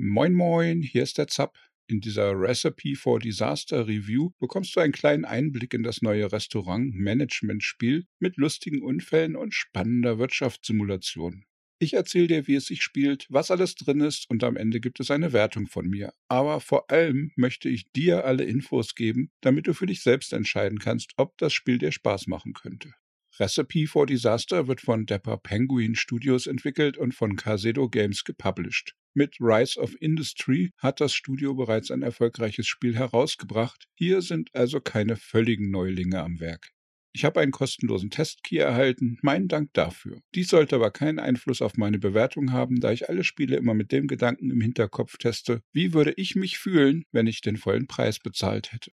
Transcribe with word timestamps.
Moin 0.00 0.32
Moin, 0.32 0.80
hier 0.80 1.02
ist 1.02 1.18
der 1.18 1.26
Zapp. 1.26 1.58
In 1.88 2.00
dieser 2.00 2.30
Recipe 2.30 2.94
for 2.94 3.18
Disaster 3.18 3.88
Review 3.88 4.30
bekommst 4.38 4.76
du 4.76 4.80
einen 4.80 4.92
kleinen 4.92 5.24
Einblick 5.24 5.74
in 5.74 5.82
das 5.82 6.02
neue 6.02 6.30
Restaurant-Management-Spiel 6.30 8.06
mit 8.20 8.36
lustigen 8.36 8.80
Unfällen 8.80 9.34
und 9.34 9.54
spannender 9.54 10.20
Wirtschaftssimulation. 10.20 11.46
Ich 11.80 11.94
erzähle 11.94 12.28
dir, 12.28 12.46
wie 12.46 12.54
es 12.54 12.66
sich 12.66 12.84
spielt, 12.84 13.26
was 13.28 13.50
alles 13.50 13.74
drin 13.74 14.00
ist 14.00 14.30
und 14.30 14.44
am 14.44 14.56
Ende 14.56 14.78
gibt 14.78 15.00
es 15.00 15.10
eine 15.10 15.32
Wertung 15.32 15.66
von 15.66 15.88
mir. 15.88 16.12
Aber 16.28 16.60
vor 16.60 16.92
allem 16.92 17.32
möchte 17.34 17.68
ich 17.68 17.90
dir 17.90 18.24
alle 18.24 18.44
Infos 18.44 18.94
geben, 18.94 19.32
damit 19.40 19.66
du 19.66 19.74
für 19.74 19.86
dich 19.86 20.02
selbst 20.02 20.32
entscheiden 20.32 20.78
kannst, 20.78 21.14
ob 21.16 21.36
das 21.38 21.52
Spiel 21.52 21.78
dir 21.78 21.90
Spaß 21.90 22.28
machen 22.28 22.52
könnte. 22.52 22.94
Recipe 23.40 23.88
for 23.88 24.06
Disaster 24.06 24.68
wird 24.68 24.80
von 24.80 25.06
Dapper 25.06 25.38
Penguin 25.38 25.96
Studios 25.96 26.46
entwickelt 26.46 26.96
und 26.96 27.16
von 27.16 27.34
Kasedo 27.34 27.88
Games 27.88 28.22
gepublished. 28.22 28.94
Mit 29.14 29.36
Rise 29.40 29.80
of 29.80 29.94
Industry 30.00 30.70
hat 30.78 31.00
das 31.00 31.14
Studio 31.14 31.54
bereits 31.54 31.90
ein 31.90 32.02
erfolgreiches 32.02 32.66
Spiel 32.66 32.96
herausgebracht. 32.96 33.86
Hier 33.94 34.22
sind 34.22 34.54
also 34.54 34.80
keine 34.80 35.16
völligen 35.16 35.70
Neulinge 35.70 36.20
am 36.22 36.40
Werk. 36.40 36.70
Ich 37.12 37.24
habe 37.24 37.40
einen 37.40 37.50
kostenlosen 37.50 38.10
Testkey 38.10 38.58
erhalten, 38.58 39.18
meinen 39.22 39.48
Dank 39.48 39.72
dafür. 39.72 40.20
Dies 40.34 40.48
sollte 40.48 40.76
aber 40.76 40.90
keinen 40.90 41.18
Einfluss 41.18 41.62
auf 41.62 41.76
meine 41.76 41.98
Bewertung 41.98 42.52
haben, 42.52 42.80
da 42.80 42.92
ich 42.92 43.08
alle 43.08 43.24
Spiele 43.24 43.56
immer 43.56 43.74
mit 43.74 43.90
dem 43.92 44.06
Gedanken 44.06 44.50
im 44.50 44.60
Hinterkopf 44.60 45.16
teste, 45.16 45.62
wie 45.72 45.94
würde 45.94 46.12
ich 46.16 46.36
mich 46.36 46.58
fühlen, 46.58 47.04
wenn 47.10 47.26
ich 47.26 47.40
den 47.40 47.56
vollen 47.56 47.86
Preis 47.86 48.20
bezahlt 48.20 48.72
hätte. 48.72 48.92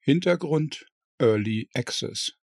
Hintergrund 0.00 0.86
Early 1.18 1.68
Access 1.74 2.39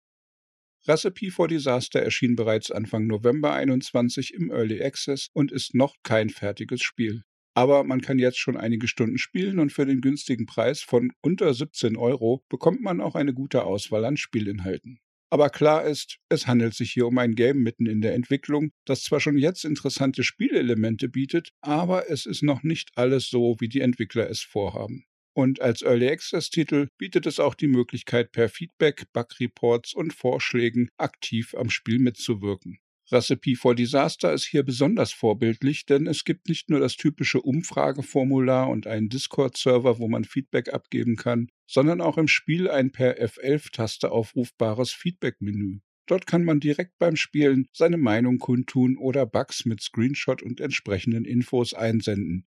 Recipe 0.88 1.32
for 1.32 1.50
Disaster 1.50 2.02
erschien 2.02 2.38
bereits 2.38 2.72
Anfang 2.72 3.08
November 3.08 3.54
21 3.54 4.34
im 4.34 4.50
Early 4.50 4.82
Access 4.82 5.28
und 5.34 5.52
ist 5.52 5.76
noch 5.76 5.96
kein 6.04 6.30
fertiges 6.30 6.82
Spiel. 6.82 7.24
Aber 7.54 7.84
man 7.84 8.00
kann 8.00 8.20
jetzt 8.20 8.38
schon 8.38 8.56
einige 8.56 8.88
Stunden 8.88 9.18
spielen 9.18 9.60
und 9.60 9.74
für 9.74 9.86
den 9.86 10.00
günstigen 10.00 10.46
Preis 10.46 10.82
von 10.82 11.12
unter 11.22 11.54
17 11.54 11.98
Euro 11.98 12.46
bekommt 12.50 12.82
man 12.82 13.02
auch 13.02 13.16
eine 13.16 13.34
gute 13.34 13.64
Auswahl 13.64 14.06
an 14.06 14.16
Spielinhalten. 14.16 15.00
Aber 15.30 15.50
klar 15.50 15.84
ist, 15.84 16.20
es 16.30 16.48
handelt 16.48 16.74
sich 16.74 16.92
hier 16.92 17.06
um 17.06 17.18
ein 17.18 17.36
Game 17.36 17.64
mitten 17.64 17.86
in 17.86 18.00
der 18.00 18.14
Entwicklung, 18.14 18.72
das 18.86 19.04
zwar 19.04 19.20
schon 19.20 19.38
jetzt 19.38 19.66
interessante 19.66 20.24
Spielelemente 20.24 21.10
bietet, 21.10 21.50
aber 21.60 22.10
es 22.10 22.26
ist 22.26 22.44
noch 22.44 22.64
nicht 22.64 22.92
alles 22.96 23.30
so, 23.30 23.58
wie 23.60 23.68
die 23.68 23.82
Entwickler 23.82 24.30
es 24.30 24.40
vorhaben. 24.40 25.04
Und 25.38 25.62
als 25.62 25.84
Early 25.84 26.10
Access-Titel 26.10 26.88
bietet 26.98 27.28
es 27.28 27.40
auch 27.40 27.54
die 27.54 27.68
Möglichkeit, 27.68 28.32
per 28.32 28.50
Feedback, 28.50 29.06
Bug-Reports 29.14 29.94
und 29.94 30.12
Vorschlägen 30.12 30.90
aktiv 30.98 31.54
am 31.56 31.70
Spiel 31.70 32.00
mitzuwirken. 32.00 32.80
Recipe 33.12 33.56
for 33.56 33.76
Disaster 33.76 34.34
ist 34.34 34.46
hier 34.46 34.64
besonders 34.64 35.12
vorbildlich, 35.12 35.86
denn 35.86 36.08
es 36.08 36.24
gibt 36.24 36.50
nicht 36.50 36.72
nur 36.72 36.80
das 36.80 36.96
typische 36.96 37.40
Umfrageformular 37.40 38.68
und 38.68 38.88
einen 38.88 39.10
Discord-Server, 39.10 40.00
wo 40.00 40.08
man 40.08 40.24
Feedback 40.24 40.74
abgeben 40.74 41.18
kann, 41.18 41.52
sondern 41.68 42.02
auch 42.02 42.18
im 42.18 42.28
Spiel 42.28 42.68
ein 42.68 42.92
per 42.92 43.22
F11-Taste 43.22 44.10
aufrufbares 44.10 44.92
Feedback-Menü. 44.92 45.82
Dort 46.08 46.26
kann 46.26 46.46
man 46.46 46.60
direkt 46.60 46.98
beim 46.98 47.16
Spielen 47.16 47.68
seine 47.74 47.98
Meinung 47.98 48.40
kundtun 48.40 48.98
oder 48.98 49.28
Bugs 49.28 49.66
mit 49.66 49.84
Screenshot 49.84 50.42
und 50.42 50.60
entsprechenden 50.60 51.26
Infos 51.26 51.76
einsenden. 51.76 52.48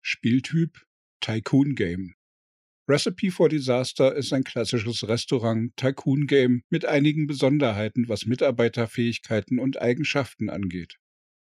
Spieltyp 0.00 0.86
Tycoon 1.20 1.74
Game. 1.74 2.14
Recipe 2.88 3.30
for 3.30 3.48
Disaster 3.48 4.16
ist 4.16 4.32
ein 4.32 4.42
klassisches 4.42 5.06
Restaurant-Tycoon-Game 5.06 6.62
mit 6.70 6.84
einigen 6.84 7.26
Besonderheiten, 7.28 8.08
was 8.08 8.26
Mitarbeiterfähigkeiten 8.26 9.60
und 9.60 9.80
Eigenschaften 9.80 10.50
angeht. 10.50 10.96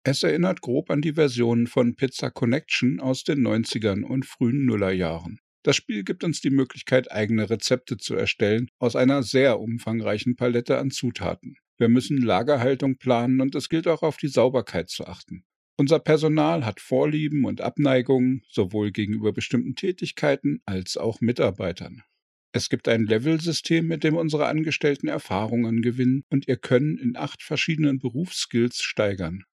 Es 0.05 0.23
erinnert 0.23 0.61
grob 0.61 0.91
an 0.91 1.01
die 1.01 1.15
Versionen 1.15 1.67
von 1.67 1.97
Pizza 1.97 2.31
Connection 2.31 3.01
aus 3.01 3.25
den 3.25 3.47
90ern 3.47 4.03
und 4.03 4.27
frühen 4.27 4.67
Nullerjahren. 4.67 5.41
Das 5.63 5.77
Spiel 5.77 6.05
gibt 6.05 6.23
uns 6.23 6.41
die 6.41 6.51
Möglichkeit, 6.51 7.11
eigene 7.11 7.51
Rezepte 7.51 7.97
zu 7.97 8.15
erstellen 8.15 8.71
aus 8.79 8.95
einer 8.95 9.23
sehr 9.23 9.59
umfangreichen 9.59 10.37
Palette 10.37 10.79
an 10.79 10.91
Zutaten. 10.91 11.57
Wir 11.79 11.89
müssen 11.89 12.19
Lagerhaltung 12.19 12.97
planen 12.97 13.41
und 13.41 13.55
es 13.55 13.69
gilt 13.69 13.87
auch 13.87 14.03
auf 14.03 14.17
die 14.17 14.29
Sauberkeit 14.29 14.91
zu 14.91 15.07
achten. 15.07 15.45
Unser 15.81 16.01
Personal 16.01 16.67
hat 16.67 16.81
Vorlieben 16.81 17.45
und 17.45 17.61
Abneigungen 17.61 18.43
sowohl 18.51 18.91
gegenüber 18.91 19.33
bestimmten 19.33 19.77
Tätigkeiten 19.77 20.61
als 20.67 20.97
auch 20.97 21.21
Mitarbeitern. 21.21 22.03
Es 22.51 22.69
gibt 22.69 22.89
ein 22.89 23.05
Level-System, 23.05 23.87
mit 23.87 24.03
dem 24.03 24.17
unsere 24.17 24.47
Angestellten 24.47 25.07
Erfahrungen 25.07 25.81
gewinnen 25.81 26.25
und 26.31 26.49
ihr 26.49 26.57
Können 26.57 26.99
in 26.99 27.17
acht 27.17 27.45
verschiedenen 27.45 28.01
Berufsskills 28.01 28.83
steigern. 28.83 29.45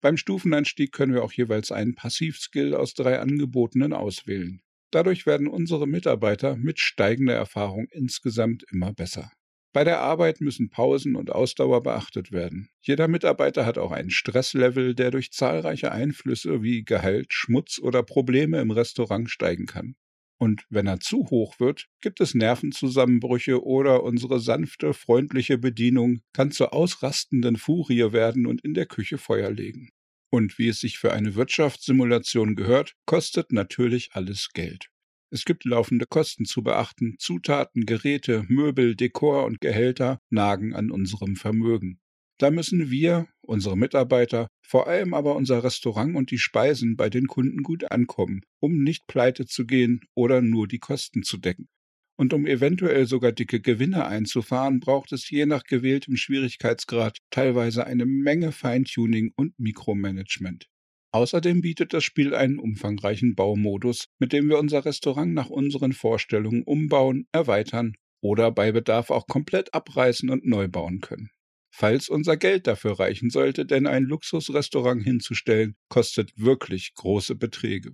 Beim 0.00 0.16
Stufenanstieg 0.16 0.92
können 0.92 1.14
wir 1.14 1.24
auch 1.24 1.32
jeweils 1.32 1.72
einen 1.72 1.96
Passivskill 1.96 2.74
aus 2.76 2.94
drei 2.94 3.18
angebotenen 3.18 3.92
auswählen. 3.92 4.62
Dadurch 4.92 5.26
werden 5.26 5.48
unsere 5.48 5.88
Mitarbeiter 5.88 6.54
mit 6.56 6.78
steigender 6.78 7.34
Erfahrung 7.34 7.88
insgesamt 7.90 8.64
immer 8.70 8.92
besser. 8.92 9.32
Bei 9.72 9.84
der 9.84 10.00
Arbeit 10.00 10.42
müssen 10.42 10.68
Pausen 10.68 11.16
und 11.16 11.30
Ausdauer 11.30 11.82
beachtet 11.82 12.30
werden. 12.30 12.68
Jeder 12.82 13.08
Mitarbeiter 13.08 13.64
hat 13.64 13.78
auch 13.78 13.90
einen 13.90 14.10
Stresslevel, 14.10 14.94
der 14.94 15.10
durch 15.10 15.32
zahlreiche 15.32 15.92
Einflüsse 15.92 16.62
wie 16.62 16.84
Gehalt, 16.84 17.32
Schmutz 17.32 17.78
oder 17.78 18.02
Probleme 18.02 18.60
im 18.60 18.70
Restaurant 18.70 19.30
steigen 19.30 19.64
kann. 19.64 19.94
Und 20.38 20.66
wenn 20.68 20.88
er 20.88 21.00
zu 21.00 21.28
hoch 21.30 21.58
wird, 21.58 21.86
gibt 22.00 22.20
es 22.20 22.34
Nervenzusammenbrüche 22.34 23.64
oder 23.64 24.02
unsere 24.02 24.40
sanfte, 24.40 24.92
freundliche 24.92 25.56
Bedienung 25.56 26.20
kann 26.34 26.50
zur 26.50 26.74
ausrastenden 26.74 27.56
Furie 27.56 28.12
werden 28.12 28.46
und 28.46 28.60
in 28.62 28.74
der 28.74 28.86
Küche 28.86 29.16
Feuer 29.18 29.50
legen. 29.50 29.88
Und 30.30 30.58
wie 30.58 30.68
es 30.68 30.80
sich 30.80 30.98
für 30.98 31.12
eine 31.12 31.34
Wirtschaftssimulation 31.34 32.56
gehört, 32.56 32.94
kostet 33.06 33.52
natürlich 33.52 34.10
alles 34.14 34.50
Geld. 34.52 34.91
Es 35.34 35.46
gibt 35.46 35.64
laufende 35.64 36.04
Kosten 36.04 36.44
zu 36.44 36.62
beachten. 36.62 37.16
Zutaten, 37.18 37.86
Geräte, 37.86 38.44
Möbel, 38.48 38.94
Dekor 38.94 39.46
und 39.46 39.62
Gehälter 39.62 40.20
nagen 40.28 40.74
an 40.74 40.90
unserem 40.90 41.36
Vermögen. 41.36 42.00
Da 42.36 42.50
müssen 42.50 42.90
wir, 42.90 43.26
unsere 43.40 43.78
Mitarbeiter, 43.78 44.48
vor 44.60 44.88
allem 44.88 45.14
aber 45.14 45.34
unser 45.34 45.64
Restaurant 45.64 46.16
und 46.16 46.30
die 46.30 46.38
Speisen 46.38 46.96
bei 46.96 47.08
den 47.08 47.28
Kunden 47.28 47.62
gut 47.62 47.90
ankommen, 47.90 48.42
um 48.60 48.82
nicht 48.82 49.06
pleite 49.06 49.46
zu 49.46 49.64
gehen 49.64 50.02
oder 50.14 50.42
nur 50.42 50.68
die 50.68 50.80
Kosten 50.80 51.22
zu 51.22 51.38
decken. 51.38 51.70
Und 52.18 52.34
um 52.34 52.46
eventuell 52.46 53.06
sogar 53.06 53.32
dicke 53.32 53.62
Gewinne 53.62 54.04
einzufahren, 54.04 54.80
braucht 54.80 55.12
es 55.12 55.30
je 55.30 55.46
nach 55.46 55.64
gewähltem 55.64 56.16
Schwierigkeitsgrad 56.16 57.20
teilweise 57.30 57.86
eine 57.86 58.04
Menge 58.04 58.52
Feintuning 58.52 59.32
und 59.34 59.58
Mikromanagement. 59.58 60.68
Außerdem 61.12 61.60
bietet 61.60 61.92
das 61.92 62.04
Spiel 62.04 62.34
einen 62.34 62.58
umfangreichen 62.58 63.34
Baumodus, 63.34 64.06
mit 64.18 64.32
dem 64.32 64.48
wir 64.48 64.58
unser 64.58 64.86
Restaurant 64.86 65.34
nach 65.34 65.50
unseren 65.50 65.92
Vorstellungen 65.92 66.62
umbauen, 66.62 67.26
erweitern 67.32 67.94
oder 68.22 68.50
bei 68.50 68.72
Bedarf 68.72 69.10
auch 69.10 69.26
komplett 69.26 69.74
abreißen 69.74 70.30
und 70.30 70.46
neu 70.46 70.68
bauen 70.68 71.00
können. 71.00 71.30
Falls 71.74 72.08
unser 72.08 72.36
Geld 72.36 72.66
dafür 72.66 72.98
reichen 72.98 73.30
sollte, 73.30 73.66
denn 73.66 73.86
ein 73.86 74.04
Luxusrestaurant 74.04 75.02
hinzustellen, 75.02 75.74
kostet 75.88 76.32
wirklich 76.36 76.92
große 76.94 77.34
Beträge. 77.34 77.92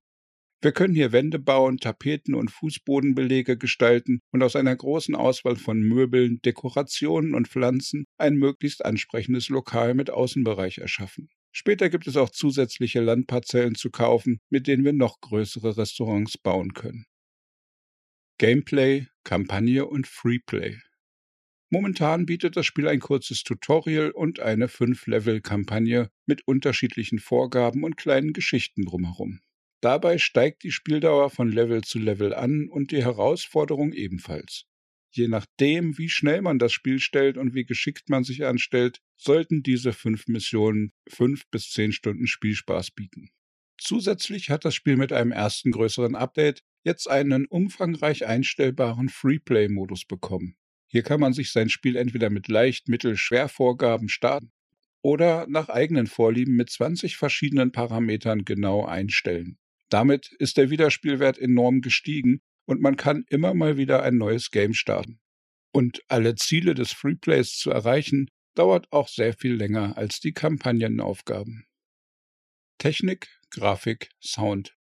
Wir 0.60 0.72
können 0.72 0.94
hier 0.94 1.12
Wände 1.12 1.38
bauen, 1.38 1.78
Tapeten 1.78 2.34
und 2.34 2.50
Fußbodenbelege 2.50 3.56
gestalten 3.56 4.20
und 4.32 4.42
aus 4.42 4.56
einer 4.56 4.74
großen 4.74 5.14
Auswahl 5.14 5.54
von 5.54 5.80
Möbeln, 5.80 6.40
Dekorationen 6.44 7.34
und 7.34 7.46
Pflanzen 7.46 8.04
ein 8.16 8.36
möglichst 8.36 8.84
ansprechendes 8.84 9.48
Lokal 9.48 9.94
mit 9.94 10.10
Außenbereich 10.10 10.78
erschaffen. 10.78 11.28
Später 11.52 11.88
gibt 11.90 12.06
es 12.06 12.16
auch 12.16 12.30
zusätzliche 12.30 13.00
Landparzellen 13.00 13.74
zu 13.74 13.90
kaufen, 13.90 14.40
mit 14.50 14.66
denen 14.66 14.84
wir 14.84 14.92
noch 14.92 15.20
größere 15.20 15.76
Restaurants 15.76 16.38
bauen 16.38 16.74
können. 16.74 17.06
Gameplay, 18.38 19.08
Kampagne 19.24 19.86
und 19.86 20.06
Freeplay. 20.06 20.78
Momentan 21.70 22.24
bietet 22.24 22.56
das 22.56 22.64
Spiel 22.64 22.86
ein 22.88 23.00
kurzes 23.00 23.42
Tutorial 23.42 24.10
und 24.10 24.40
eine 24.40 24.68
5-Level-Kampagne 24.68 26.10
mit 26.24 26.46
unterschiedlichen 26.46 27.18
Vorgaben 27.18 27.82
und 27.82 27.96
kleinen 27.96 28.32
Geschichten 28.32 28.84
drumherum. 28.84 29.40
Dabei 29.80 30.18
steigt 30.18 30.62
die 30.62 30.70
Spieldauer 30.70 31.30
von 31.30 31.50
Level 31.50 31.82
zu 31.82 31.98
Level 31.98 32.32
an 32.32 32.68
und 32.68 32.90
die 32.90 33.04
Herausforderung 33.04 33.92
ebenfalls. 33.92 34.67
Je 35.10 35.28
nachdem, 35.28 35.96
wie 35.98 36.08
schnell 36.08 36.42
man 36.42 36.58
das 36.58 36.72
Spiel 36.72 37.00
stellt 37.00 37.38
und 37.38 37.54
wie 37.54 37.64
geschickt 37.64 38.08
man 38.08 38.24
sich 38.24 38.44
anstellt, 38.44 39.00
sollten 39.16 39.62
diese 39.62 39.92
fünf 39.92 40.26
Missionen 40.28 40.92
fünf 41.08 41.48
bis 41.50 41.70
zehn 41.70 41.92
Stunden 41.92 42.26
Spielspaß 42.26 42.90
bieten. 42.90 43.30
Zusätzlich 43.78 44.50
hat 44.50 44.64
das 44.64 44.74
Spiel 44.74 44.96
mit 44.96 45.12
einem 45.12 45.32
ersten 45.32 45.70
größeren 45.70 46.14
Update 46.14 46.62
jetzt 46.84 47.08
einen 47.08 47.46
umfangreich 47.46 48.26
einstellbaren 48.26 49.08
Freeplay-Modus 49.08 50.04
bekommen. 50.04 50.56
Hier 50.88 51.02
kann 51.02 51.20
man 51.20 51.32
sich 51.32 51.52
sein 51.52 51.68
Spiel 51.68 51.96
entweder 51.96 52.30
mit 52.30 52.48
leicht, 52.48 52.88
mittel, 52.88 53.16
schwer 53.16 53.48
Vorgaben 53.48 54.08
starten 54.08 54.52
oder 55.02 55.46
nach 55.48 55.68
eigenen 55.68 56.06
Vorlieben 56.06 56.56
mit 56.56 56.70
20 56.70 57.16
verschiedenen 57.16 57.72
Parametern 57.72 58.44
genau 58.44 58.84
einstellen. 58.84 59.58
Damit 59.90 60.32
ist 60.38 60.56
der 60.56 60.70
Wiederspielwert 60.70 61.38
enorm 61.38 61.80
gestiegen 61.80 62.42
und 62.68 62.82
man 62.82 62.96
kann 62.96 63.24
immer 63.30 63.54
mal 63.54 63.78
wieder 63.78 64.02
ein 64.02 64.18
neues 64.18 64.50
Game 64.50 64.74
starten. 64.74 65.18
Und 65.72 66.02
alle 66.08 66.34
Ziele 66.34 66.74
des 66.74 66.92
Freeplays 66.92 67.56
zu 67.56 67.70
erreichen, 67.70 68.30
dauert 68.54 68.92
auch 68.92 69.08
sehr 69.08 69.32
viel 69.32 69.54
länger 69.54 69.96
als 69.96 70.20
die 70.20 70.32
Kampagnenaufgaben. 70.32 71.64
Technik, 72.76 73.28
Grafik, 73.50 74.10
Sound. 74.20 74.76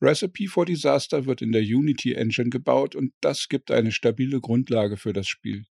Recipe 0.00 0.48
for 0.48 0.64
Disaster 0.64 1.26
wird 1.26 1.42
in 1.42 1.52
der 1.52 1.62
Unity 1.62 2.14
Engine 2.14 2.48
gebaut 2.48 2.94
und 2.94 3.12
das 3.20 3.48
gibt 3.48 3.70
eine 3.70 3.92
stabile 3.92 4.40
Grundlage 4.40 4.96
für 4.96 5.12
das 5.12 5.28
Spiel. 5.28 5.66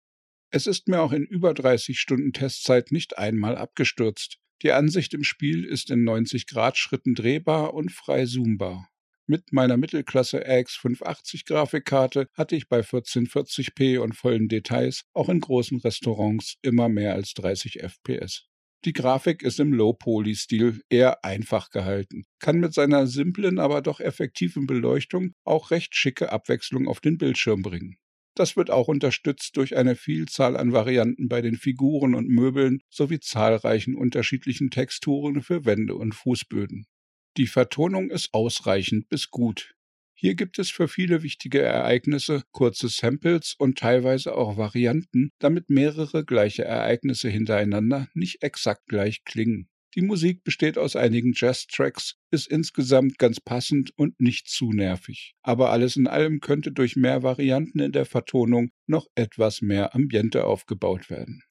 Es 0.50 0.66
ist 0.66 0.88
mir 0.88 1.02
auch 1.02 1.12
in 1.12 1.26
über 1.26 1.54
30 1.54 2.00
Stunden 2.00 2.34
Testzeit 2.34 2.92
nicht 2.92 3.20
einmal 3.20 3.56
abgestürzt. 3.56 4.40
Die 4.64 4.72
Ansicht 4.72 5.14
im 5.14 5.24
Spiel 5.24 5.64
ist 5.64 5.92
in 5.92 6.04
90 6.06 6.48
Grad 6.48 6.78
Schritten 6.78 7.14
drehbar 7.14 7.74
und 7.74 7.92
frei 7.92 8.26
zoombar. 8.26 8.90
Mit 9.26 9.54
meiner 9.54 9.78
Mittelklasse 9.78 10.44
RX 10.46 10.76
580 10.76 11.46
Grafikkarte 11.46 12.28
hatte 12.34 12.58
ich 12.58 12.68
bei 12.68 12.82
1440p 12.82 14.00
und 14.00 14.18
vollen 14.18 14.50
Details 14.50 15.06
auch 15.14 15.30
in 15.30 15.40
großen 15.40 15.80
Restaurants 15.80 16.56
immer 16.62 16.90
mehr 16.90 17.14
als 17.14 17.34
30 17.36 17.80
FPS. 17.82 18.48
Die 18.84 18.92
Grafik 18.92 19.42
ist 19.42 19.62
im 19.62 19.72
Low-Poly-Stil 19.72 20.82
eher 20.90 21.24
einfach 21.24 21.70
gehalten, 21.70 22.26
kann 22.40 22.60
mit 22.60 22.74
seiner 22.74 23.08
simplen, 23.08 23.60
aber 23.60 23.82
doch 23.82 24.02
effektiven 24.02 24.68
Beleuchtung 24.68 25.36
auch 25.46 25.72
recht 25.72 25.96
schicke 25.96 26.34
Abwechslung 26.34 26.90
auf 26.90 27.00
den 27.00 27.18
Bildschirm 27.18 27.62
bringen. 27.62 27.96
Das 28.36 28.58
wird 28.58 28.72
auch 28.72 28.90
unterstützt 28.90 29.56
durch 29.56 29.78
eine 29.78 29.96
Vielzahl 29.96 30.58
an 30.58 30.74
Varianten 30.74 31.30
bei 31.30 31.42
den 31.42 31.56
Figuren 31.56 32.14
und 32.14 32.28
Möbeln 32.28 32.82
sowie 32.90 33.22
zahlreichen 33.22 33.96
unterschiedlichen 33.96 34.70
Texturen 34.70 35.44
für 35.44 35.64
Wände 35.64 35.96
und 35.96 36.14
Fußböden. 36.14 36.86
Die 37.36 37.48
Vertonung 37.48 38.12
ist 38.12 38.32
ausreichend 38.34 39.10
bis 39.10 39.32
gut. 39.32 39.74
Hier 40.14 40.36
gibt 40.36 40.60
es 40.60 40.70
für 40.70 40.88
viele 40.88 41.24
wichtige 41.24 41.62
Ereignisse 41.62 42.44
kurze 42.52 42.90
Samples 42.90 43.56
und 43.58 43.80
teilweise 43.80 44.36
auch 44.36 44.56
Varianten, 44.56 45.32
damit 45.40 45.72
mehrere 45.72 46.24
gleiche 46.26 46.64
Ereignisse 46.64 47.30
hintereinander 47.30 48.08
nicht 48.14 48.44
exakt 48.44 48.86
gleich 48.86 49.24
klingen. 49.24 49.68
Die 49.96 50.02
Musik 50.02 50.44
besteht 50.44 50.78
aus 50.78 50.96
einigen 50.96 51.34
Jazz-Tracks, 51.36 52.18
ist 52.30 52.48
insgesamt 52.48 53.18
ganz 53.18 53.40
passend 53.40 53.92
und 53.96 54.20
nicht 54.20 54.48
zu 54.48 54.72
nervig. 54.72 55.34
Aber 55.42 55.72
alles 55.72 55.96
in 55.96 56.08
allem 56.08 56.40
könnte 56.40 56.72
durch 56.72 56.96
mehr 56.96 57.24
Varianten 57.24 57.80
in 57.80 57.92
der 57.92 58.06
Vertonung 58.06 58.72
noch 58.86 59.08
etwas 59.16 59.62
mehr 59.62 59.96
Ambiente 59.96 60.46
aufgebaut 60.46 61.10
werden. 61.10 61.44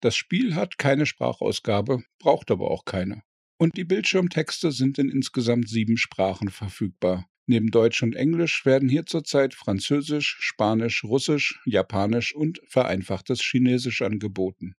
Das 0.00 0.16
Spiel 0.16 0.54
hat 0.54 0.76
keine 0.76 1.06
Sprachausgabe, 1.06 2.04
braucht 2.18 2.50
aber 2.50 2.70
auch 2.70 2.84
keine. 2.84 3.22
Und 3.64 3.78
die 3.78 3.84
Bildschirmtexte 3.84 4.72
sind 4.72 4.98
in 4.98 5.08
insgesamt 5.08 5.70
sieben 5.70 5.96
Sprachen 5.96 6.50
verfügbar. 6.50 7.30
Neben 7.46 7.70
Deutsch 7.70 8.02
und 8.02 8.14
Englisch 8.14 8.66
werden 8.66 8.90
hier 8.90 9.06
zurzeit 9.06 9.54
Französisch, 9.54 10.36
Spanisch, 10.38 11.02
Russisch, 11.02 11.58
Japanisch 11.64 12.34
und 12.34 12.60
vereinfachtes 12.66 13.40
Chinesisch 13.40 14.02
angeboten. 14.02 14.74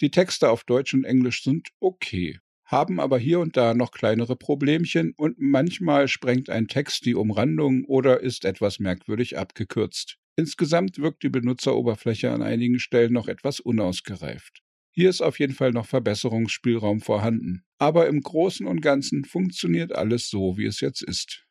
Die 0.00 0.10
Texte 0.10 0.48
auf 0.48 0.64
Deutsch 0.64 0.94
und 0.94 1.04
Englisch 1.04 1.42
sind 1.42 1.68
okay, 1.78 2.38
haben 2.64 3.00
aber 3.00 3.18
hier 3.18 3.38
und 3.38 3.58
da 3.58 3.74
noch 3.74 3.90
kleinere 3.90 4.34
Problemchen 4.34 5.12
und 5.14 5.38
manchmal 5.38 6.08
sprengt 6.08 6.48
ein 6.48 6.68
Text 6.68 7.04
die 7.04 7.14
Umrandung 7.14 7.84
oder 7.84 8.20
ist 8.22 8.46
etwas 8.46 8.78
merkwürdig 8.78 9.36
abgekürzt. 9.36 10.16
Insgesamt 10.36 10.96
wirkt 10.96 11.22
die 11.22 11.28
Benutzeroberfläche 11.28 12.30
an 12.30 12.40
einigen 12.40 12.78
Stellen 12.78 13.12
noch 13.12 13.28
etwas 13.28 13.60
unausgereift. 13.60 14.62
Hier 14.94 15.08
ist 15.08 15.22
auf 15.22 15.38
jeden 15.38 15.54
Fall 15.54 15.72
noch 15.72 15.86
Verbesserungsspielraum 15.86 17.00
vorhanden. 17.00 17.64
Aber 17.82 18.06
im 18.06 18.20
Großen 18.20 18.64
und 18.64 18.80
Ganzen 18.80 19.24
funktioniert 19.24 19.92
alles 19.92 20.30
so, 20.30 20.56
wie 20.56 20.66
es 20.66 20.78
jetzt 20.78 21.02
ist. 21.02 21.44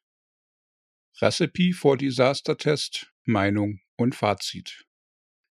Recipe 1.21 1.73
for 1.73 1.97
Disaster 1.97 2.55
Test, 2.55 3.11
Meinung 3.25 3.81
und 3.97 4.15
Fazit. 4.15 4.85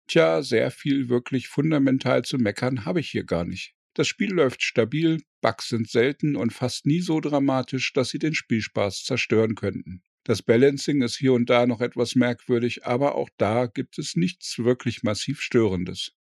Tja, 0.08 0.42
sehr 0.42 0.72
viel 0.72 1.10
wirklich 1.10 1.50
fundamental 1.50 2.24
zu 2.24 2.38
meckern 2.38 2.86
habe 2.86 3.02
ich 3.02 3.10
hier 3.10 3.26
gar 3.26 3.44
nicht. 3.44 3.76
Das 3.94 4.08
Spiel 4.08 4.32
läuft 4.32 4.64
stabil, 4.64 5.22
Bugs 5.42 5.68
sind 5.68 5.90
selten 5.90 6.38
und 6.38 6.54
fast 6.54 6.86
nie 6.86 7.02
so 7.02 7.20
dramatisch, 7.20 7.92
dass 7.92 8.08
sie 8.08 8.20
den 8.20 8.34
Spielspaß 8.34 9.04
zerstören 9.04 9.56
könnten. 9.56 10.02
Das 10.24 10.42
Balancing 10.42 11.02
ist 11.02 11.18
hier 11.18 11.34
und 11.34 11.50
da 11.50 11.68
noch 11.68 11.82
etwas 11.82 12.16
merkwürdig, 12.16 12.86
aber 12.86 13.16
auch 13.16 13.30
da 13.36 13.66
gibt 13.66 14.00
es 14.00 14.16
nichts 14.16 14.60
wirklich 14.60 15.04
massiv 15.04 15.42
Störendes. 15.42 16.14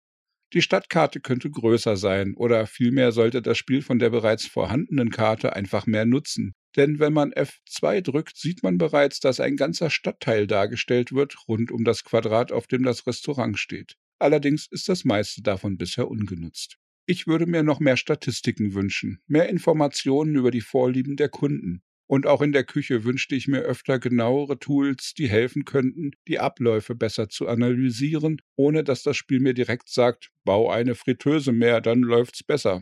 Die 0.53 0.63
Stadtkarte 0.63 1.19
könnte 1.19 1.51
größer 1.51 1.95
sein 1.95 2.33
oder 2.33 2.65
vielmehr 2.65 3.11
sollte 3.11 3.41
das 3.41 3.57
Spiel 3.57 3.83
von 3.83 3.99
der 3.99 4.09
bereits 4.09 4.47
vorhandenen 4.47 5.11
Karte 5.11 5.55
einfach 5.55 5.85
mehr 5.85 6.05
nutzen. 6.05 6.55
Denn 6.75 6.99
wenn 6.99 7.13
man 7.13 7.31
F2 7.33 8.01
drückt, 8.01 8.37
sieht 8.37 8.63
man 8.63 8.77
bereits, 8.77 9.19
dass 9.19 9.39
ein 9.39 9.55
ganzer 9.55 9.89
Stadtteil 9.89 10.47
dargestellt 10.47 11.11
wird, 11.11 11.35
rund 11.47 11.71
um 11.71 11.83
das 11.83 12.03
Quadrat, 12.03 12.51
auf 12.51 12.67
dem 12.67 12.83
das 12.83 13.05
Restaurant 13.05 13.59
steht. 13.59 13.95
Allerdings 14.17 14.67
ist 14.69 14.89
das 14.89 15.05
meiste 15.05 15.41
davon 15.41 15.77
bisher 15.77 16.09
ungenutzt. 16.09 16.77
Ich 17.05 17.25
würde 17.25 17.45
mir 17.45 17.63
noch 17.63 17.79
mehr 17.79 17.97
Statistiken 17.97 18.73
wünschen, 18.73 19.19
mehr 19.27 19.49
Informationen 19.49 20.35
über 20.35 20.51
die 20.51 20.61
Vorlieben 20.61 21.15
der 21.15 21.29
Kunden. 21.29 21.81
Und 22.11 22.25
auch 22.25 22.41
in 22.41 22.53
der 22.53 22.63
Küche 22.63 23.03
wünschte 23.03 23.35
ich 23.35 23.47
mir 23.47 23.59
öfter 23.59 23.99
genauere 23.99 24.57
Tools, 24.57 25.13
die 25.13 25.29
helfen 25.29 25.63
könnten, 25.63 26.13
die 26.27 26.39
Abläufe 26.39 26.95
besser 26.95 27.29
zu 27.29 27.47
analysieren, 27.47 28.41
ohne 28.55 28.83
dass 28.83 29.03
das 29.03 29.15
Spiel 29.15 29.39
mir 29.39 29.53
direkt 29.53 29.89
sagt, 29.89 30.31
bau 30.43 30.71
eine 30.71 30.95
Fritteuse 30.95 31.51
mehr, 31.51 31.81
dann 31.81 32.01
läuft's 32.01 32.41
besser. 32.41 32.81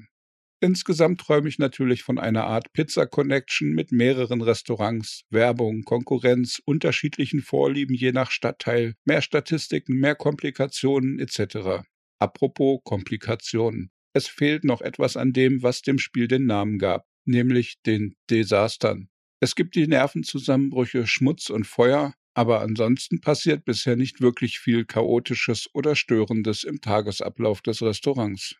Insgesamt 0.62 1.19
träume 1.19 1.50
ich 1.50 1.59
natürlich 1.59 2.03
von 2.03 2.18
einer 2.19 2.45
Art 2.45 2.71
Pizza-Connection 2.71 3.74
mit 3.74 3.91
mehreren 3.91 4.41
Restaurants, 4.41 5.24
Werbung, 5.30 5.83
Konkurrenz, 5.83 6.62
unterschiedlichen 6.63 7.41
Vorlieben 7.41 7.95
je 7.95 8.13
nach 8.13 8.31
Stadtteil, 8.31 8.95
mehr 9.03 9.21
Statistiken, 9.21 9.95
mehr 10.00 10.15
Komplikationen 10.15 11.19
etc. 11.19 11.83
Apropos 12.18 12.80
Komplikationen. 12.85 13.91
Es 14.13 14.27
fehlt 14.27 14.63
noch 14.63 14.80
etwas 14.80 15.18
an 15.18 15.33
dem, 15.33 15.63
was 15.63 15.81
dem 15.81 16.00
Spiel 16.00 16.30
den 16.30 16.45
Namen 16.45 16.80
gab, 16.80 17.06
nämlich 17.25 17.75
den 17.85 18.15
Desastern. 18.30 19.09
Es 19.39 19.53
gibt 19.53 19.75
die 19.75 19.87
Nervenzusammenbrüche 19.87 21.05
Schmutz 21.05 21.51
und 21.51 21.67
Feuer, 21.67 22.15
aber 22.33 22.61
ansonsten 22.61 23.21
passiert 23.21 23.65
bisher 23.65 23.95
nicht 23.95 24.19
wirklich 24.19 24.57
viel 24.57 24.85
Chaotisches 24.85 25.69
oder 25.73 25.95
Störendes 25.95 26.63
im 26.63 26.81
Tagesablauf 26.81 27.61
des 27.61 27.83
Restaurants. 27.83 28.55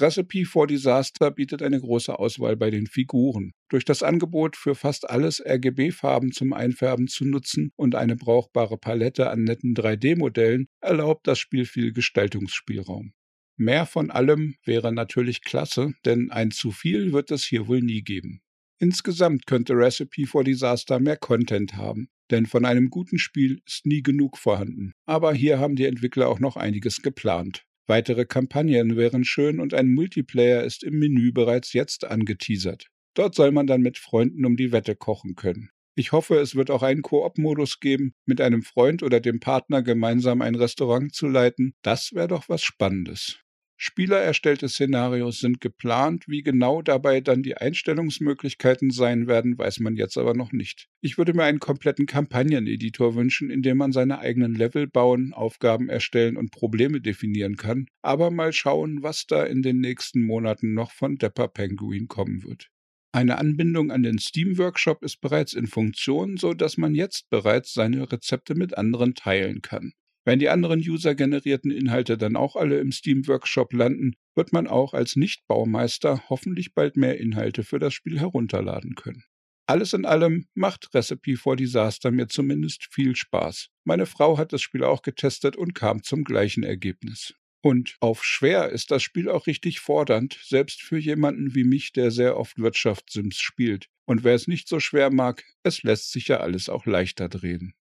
Recipe 0.00 0.44
for 0.44 0.66
Disaster 0.66 1.30
bietet 1.30 1.62
eine 1.62 1.80
große 1.80 2.18
Auswahl 2.18 2.56
bei 2.56 2.70
den 2.70 2.86
Figuren. 2.86 3.52
Durch 3.68 3.84
das 3.84 4.02
Angebot 4.02 4.56
für 4.56 4.74
fast 4.74 5.08
alles 5.08 5.40
RGB-Farben 5.44 6.32
zum 6.32 6.52
Einfärben 6.52 7.08
zu 7.08 7.24
nutzen 7.24 7.72
und 7.76 7.94
eine 7.94 8.16
brauchbare 8.16 8.76
Palette 8.76 9.30
an 9.30 9.42
netten 9.42 9.74
3D-Modellen 9.74 10.66
erlaubt 10.80 11.26
das 11.26 11.38
Spiel 11.38 11.64
viel 11.64 11.92
Gestaltungsspielraum. 11.92 13.12
Mehr 13.56 13.86
von 13.86 14.10
allem 14.10 14.54
wäre 14.64 14.92
natürlich 14.92 15.42
klasse, 15.42 15.94
denn 16.04 16.30
ein 16.30 16.52
zu 16.52 16.70
viel 16.70 17.12
wird 17.12 17.32
es 17.32 17.44
hier 17.44 17.66
wohl 17.66 17.80
nie 17.80 18.02
geben. 18.02 18.40
Insgesamt 18.80 19.46
könnte 19.46 19.74
Recipe 19.74 20.26
for 20.26 20.44
Disaster 20.44 21.00
mehr 21.00 21.16
Content 21.16 21.76
haben, 21.76 22.08
denn 22.30 22.46
von 22.46 22.64
einem 22.64 22.90
guten 22.90 23.18
Spiel 23.18 23.60
ist 23.66 23.86
nie 23.86 24.02
genug 24.02 24.38
vorhanden. 24.38 24.92
Aber 25.04 25.34
hier 25.34 25.58
haben 25.58 25.74
die 25.74 25.86
Entwickler 25.86 26.28
auch 26.28 26.38
noch 26.38 26.56
einiges 26.56 27.02
geplant. 27.02 27.64
Weitere 27.88 28.26
Kampagnen 28.26 28.96
wären 28.96 29.24
schön 29.24 29.60
und 29.60 29.74
ein 29.74 29.88
Multiplayer 29.88 30.62
ist 30.62 30.84
im 30.84 30.98
Menü 30.98 31.32
bereits 31.32 31.72
jetzt 31.72 32.04
angeteasert. 32.04 32.88
Dort 33.14 33.34
soll 33.34 33.50
man 33.50 33.66
dann 33.66 33.80
mit 33.80 33.98
Freunden 33.98 34.44
um 34.44 34.56
die 34.56 34.70
Wette 34.70 34.94
kochen 34.94 35.34
können. 35.34 35.70
Ich 35.96 36.12
hoffe, 36.12 36.36
es 36.36 36.54
wird 36.54 36.70
auch 36.70 36.84
einen 36.84 37.02
Koop-Modus 37.02 37.80
geben, 37.80 38.14
mit 38.24 38.40
einem 38.40 38.62
Freund 38.62 39.02
oder 39.02 39.18
dem 39.18 39.40
Partner 39.40 39.82
gemeinsam 39.82 40.42
ein 40.42 40.54
Restaurant 40.54 41.12
zu 41.12 41.26
leiten. 41.26 41.74
Das 41.82 42.12
wäre 42.12 42.28
doch 42.28 42.48
was 42.48 42.62
Spannendes. 42.62 43.40
Spielererstellte 43.80 44.68
Szenarios 44.68 45.38
sind 45.38 45.60
geplant, 45.60 46.24
wie 46.26 46.42
genau 46.42 46.82
dabei 46.82 47.20
dann 47.20 47.44
die 47.44 47.56
Einstellungsmöglichkeiten 47.56 48.90
sein 48.90 49.28
werden, 49.28 49.56
weiß 49.56 49.78
man 49.78 49.94
jetzt 49.94 50.18
aber 50.18 50.34
noch 50.34 50.50
nicht. 50.50 50.88
Ich 51.00 51.16
würde 51.16 51.32
mir 51.32 51.44
einen 51.44 51.60
kompletten 51.60 52.06
Kampagneneditor 52.06 53.14
wünschen, 53.14 53.50
in 53.50 53.62
dem 53.62 53.76
man 53.76 53.92
seine 53.92 54.18
eigenen 54.18 54.56
Level 54.56 54.88
bauen, 54.88 55.32
Aufgaben 55.32 55.88
erstellen 55.88 56.36
und 56.36 56.50
Probleme 56.50 57.00
definieren 57.00 57.56
kann, 57.56 57.86
aber 58.02 58.32
mal 58.32 58.52
schauen, 58.52 59.04
was 59.04 59.26
da 59.26 59.44
in 59.44 59.62
den 59.62 59.78
nächsten 59.78 60.22
Monaten 60.22 60.74
noch 60.74 60.90
von 60.90 61.14
Depper 61.14 61.46
Penguin 61.46 62.08
kommen 62.08 62.42
wird. 62.42 62.70
Eine 63.12 63.38
Anbindung 63.38 63.92
an 63.92 64.02
den 64.02 64.18
Steam 64.18 64.58
Workshop 64.58 65.04
ist 65.04 65.20
bereits 65.20 65.52
in 65.52 65.68
Funktion, 65.68 66.36
so 66.36 66.52
dass 66.52 66.78
man 66.78 66.96
jetzt 66.96 67.30
bereits 67.30 67.74
seine 67.74 68.10
Rezepte 68.10 68.56
mit 68.56 68.76
anderen 68.76 69.14
teilen 69.14 69.62
kann. 69.62 69.92
Wenn 70.28 70.40
die 70.40 70.50
anderen 70.50 70.80
user-generierten 70.80 71.70
Inhalte 71.70 72.18
dann 72.18 72.36
auch 72.36 72.54
alle 72.54 72.80
im 72.80 72.92
Steam-Workshop 72.92 73.72
landen, 73.72 74.14
wird 74.34 74.52
man 74.52 74.66
auch 74.66 74.92
als 74.92 75.16
Nicht-Baumeister 75.16 76.22
hoffentlich 76.28 76.74
bald 76.74 76.98
mehr 76.98 77.18
Inhalte 77.18 77.64
für 77.64 77.78
das 77.78 77.94
Spiel 77.94 78.20
herunterladen 78.20 78.94
können. 78.94 79.24
Alles 79.66 79.94
in 79.94 80.04
allem 80.04 80.46
macht 80.52 80.92
Recipe 80.92 81.38
for 81.38 81.56
Disaster 81.56 82.10
mir 82.10 82.28
zumindest 82.28 82.88
viel 82.90 83.16
Spaß. 83.16 83.70
Meine 83.84 84.04
Frau 84.04 84.36
hat 84.36 84.52
das 84.52 84.60
Spiel 84.60 84.84
auch 84.84 85.00
getestet 85.00 85.56
und 85.56 85.74
kam 85.74 86.02
zum 86.02 86.24
gleichen 86.24 86.62
Ergebnis. 86.62 87.32
Und 87.62 87.96
auf 88.00 88.22
schwer 88.22 88.68
ist 88.68 88.90
das 88.90 89.02
Spiel 89.02 89.30
auch 89.30 89.46
richtig 89.46 89.80
fordernd, 89.80 90.38
selbst 90.42 90.82
für 90.82 90.98
jemanden 90.98 91.54
wie 91.54 91.64
mich, 91.64 91.94
der 91.94 92.10
sehr 92.10 92.36
oft 92.36 92.58
Wirtschaftssims 92.58 93.38
spielt. 93.38 93.86
Und 94.04 94.24
wer 94.24 94.34
es 94.34 94.46
nicht 94.46 94.68
so 94.68 94.78
schwer 94.78 95.10
mag, 95.10 95.42
es 95.62 95.82
lässt 95.84 96.12
sich 96.12 96.28
ja 96.28 96.40
alles 96.40 96.68
auch 96.68 96.84
leichter 96.84 97.30
drehen. 97.30 97.72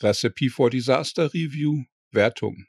Recipe 0.00 0.48
for 0.48 0.70
Disaster 0.70 1.34
Review 1.34 1.82
Wertung 2.12 2.66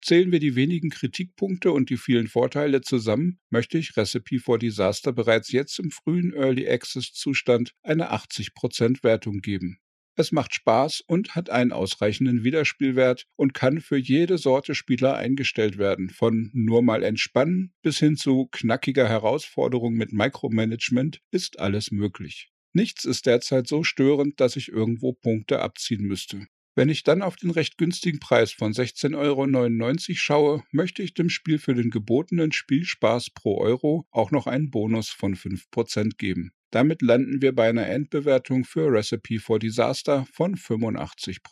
Zählen 0.00 0.30
wir 0.30 0.38
die 0.38 0.54
wenigen 0.54 0.90
Kritikpunkte 0.90 1.72
und 1.72 1.90
die 1.90 1.96
vielen 1.96 2.28
Vorteile 2.28 2.82
zusammen, 2.82 3.40
möchte 3.50 3.78
ich 3.78 3.96
Recipe 3.96 4.38
for 4.38 4.56
Disaster 4.56 5.12
bereits 5.12 5.50
jetzt 5.50 5.80
im 5.80 5.90
frühen 5.90 6.32
Early 6.32 6.68
Access 6.68 7.12
Zustand 7.12 7.72
eine 7.82 8.12
80% 8.12 9.02
Wertung 9.02 9.40
geben. 9.40 9.80
Es 10.14 10.30
macht 10.30 10.54
Spaß 10.54 11.02
und 11.08 11.34
hat 11.34 11.50
einen 11.50 11.72
ausreichenden 11.72 12.44
Wiederspielwert 12.44 13.26
und 13.34 13.52
kann 13.52 13.80
für 13.80 13.96
jede 13.96 14.38
Sorte 14.38 14.76
Spieler 14.76 15.16
eingestellt 15.16 15.78
werden, 15.78 16.10
von 16.10 16.50
nur 16.54 16.80
mal 16.82 17.02
entspannen 17.02 17.74
bis 17.82 17.98
hin 17.98 18.16
zu 18.16 18.46
knackiger 18.52 19.08
Herausforderung 19.08 19.94
mit 19.94 20.12
Micromanagement 20.12 21.20
ist 21.32 21.58
alles 21.58 21.90
möglich. 21.90 22.52
Nichts 22.76 23.06
ist 23.06 23.24
derzeit 23.24 23.66
so 23.66 23.84
störend, 23.84 24.38
dass 24.38 24.54
ich 24.54 24.68
irgendwo 24.68 25.14
Punkte 25.14 25.60
abziehen 25.60 26.02
müsste. 26.02 26.46
Wenn 26.74 26.90
ich 26.90 27.04
dann 27.04 27.22
auf 27.22 27.36
den 27.36 27.50
recht 27.50 27.78
günstigen 27.78 28.20
Preis 28.20 28.52
von 28.52 28.74
16,99 28.74 29.16
Euro 29.16 30.14
schaue, 30.14 30.62
möchte 30.72 31.02
ich 31.02 31.14
dem 31.14 31.30
Spiel 31.30 31.58
für 31.58 31.72
den 31.72 31.88
gebotenen 31.88 32.52
Spielspaß 32.52 33.30
pro 33.30 33.58
Euro 33.58 34.06
auch 34.10 34.30
noch 34.30 34.46
einen 34.46 34.70
Bonus 34.70 35.08
von 35.08 35.34
5% 35.34 36.18
geben. 36.18 36.50
Damit 36.70 37.00
landen 37.00 37.40
wir 37.40 37.54
bei 37.54 37.70
einer 37.70 37.86
Endbewertung 37.86 38.66
für 38.66 38.92
Recipe 38.92 39.40
for 39.40 39.58
Disaster 39.58 40.26
von 40.30 40.54
85 40.54 41.42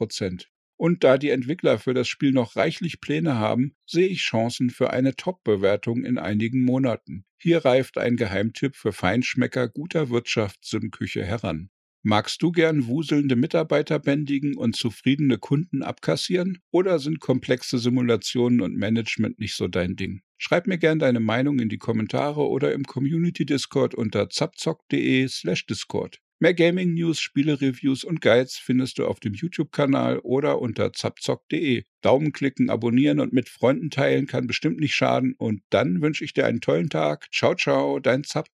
Und 0.77 1.05
da 1.05 1.19
die 1.19 1.31
Entwickler 1.31 1.79
für 1.79 1.95
das 1.95 2.09
Spiel 2.09 2.33
noch 2.33 2.57
reichlich 2.57 3.01
Pläne 3.01 3.37
haben, 3.37 3.75
sehe 3.87 4.09
ich 4.09 4.21
Chancen 4.21 4.71
für 4.71 4.91
eine 4.91 5.15
Top-Bewertung 5.15 6.05
in 6.05 6.19
einigen 6.19 6.65
Monaten. 6.65 7.25
Hier 7.39 7.65
reift 7.65 7.99
ein 7.99 8.17
Geheimtipp 8.17 8.75
für 8.75 8.93
Feinschmecker 8.93 9.69
guter 9.69 10.11
Wirtschaftssimmküche 10.11 11.25
heran. 11.25 11.71
Magst 12.07 12.43
du 12.43 12.53
gern 12.53 12.87
wuselnde 12.87 13.35
Mitarbeiter 13.35 13.99
bändigen 13.99 14.57
und 14.57 14.77
zufriedene 14.77 15.39
Kunden 15.39 15.83
abkassieren? 15.83 16.59
Oder 16.71 16.99
sind 16.99 17.19
komplexe 17.19 17.79
Simulationen 17.79 18.61
und 18.61 18.77
Management 18.77 19.39
nicht 19.39 19.55
so 19.55 19.69
dein 19.69 19.97
Ding? 19.97 20.21
Schreib 20.37 20.67
mir 20.67 20.77
gern 20.77 20.99
deine 20.99 21.21
Meinung 21.21 21.61
in 21.61 21.71
die 21.71 21.79
Kommentare 21.79 22.47
oder 22.47 22.75
im 22.75 22.85
Community 22.85 23.47
Discord 23.47 23.95
unter 23.95 24.29
zapzock.de 24.29 25.27
slash 25.29 25.65
Discord. 25.65 26.21
Mehr 26.45 26.53
Gaming 26.53 26.93
News, 26.93 27.21
Spiele-Reviews 27.21 28.05
und 28.05 28.21
Guides 28.21 28.59
findest 28.59 28.99
du 28.99 29.07
auf 29.07 29.19
dem 29.19 29.33
YouTube-Kanal 29.33 30.19
oder 30.19 30.61
unter 30.61 30.93
zapzock.de. 30.93 31.85
Daumen 32.03 32.33
klicken, 32.33 32.69
abonnieren 32.69 33.19
und 33.19 33.33
mit 33.33 33.49
Freunden 33.49 33.89
teilen 33.89 34.27
kann 34.27 34.47
bestimmt 34.47 34.79
nicht 34.79 34.95
schaden. 34.95 35.33
Und 35.39 35.63
dann 35.71 36.03
wünsche 36.03 36.23
ich 36.23 36.35
dir 36.35 36.45
einen 36.45 36.61
tollen 36.61 36.91
Tag. 36.91 37.33
Ciao, 37.33 37.55
ciao, 37.55 37.99
dein 37.99 38.25
Zap. 38.25 38.43